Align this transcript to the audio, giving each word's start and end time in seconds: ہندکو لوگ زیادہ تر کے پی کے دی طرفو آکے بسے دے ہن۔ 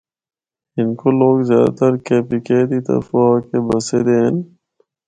ہندکو 0.75 1.07
لوگ 1.19 1.37
زیادہ 1.49 1.71
تر 1.77 1.93
کے 2.05 2.17
پی 2.27 2.37
کے 2.45 2.59
دی 2.69 2.79
طرفو 2.87 3.19
آکے 3.33 3.57
بسے 3.67 3.99
دے 4.05 4.17
ہن۔ 4.23 4.35